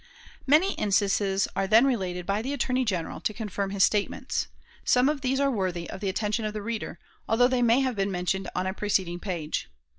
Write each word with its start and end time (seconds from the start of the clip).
Many 0.47 0.73
instances 0.79 1.47
are 1.55 1.67
then 1.67 1.85
related 1.85 2.25
by 2.25 2.41
the 2.41 2.53
Attorney 2.53 2.83
General 2.83 3.21
to 3.21 3.35
confirm 3.35 3.69
his 3.69 3.83
statements. 3.83 4.47
Some 4.83 5.07
of 5.07 5.21
these 5.21 5.39
are 5.39 5.51
worthy 5.51 5.87
of 5.91 5.99
the 5.99 6.09
attention 6.09 6.43
of 6.43 6.53
the 6.53 6.63
reader, 6.63 6.97
although 7.29 7.47
they 7.47 7.61
may 7.61 7.81
have 7.81 7.97
been 7.97 8.09
mentioned 8.09 8.49
on 8.55 8.65
a 8.65 8.73
preceding 8.73 9.19
page. 9.19 9.69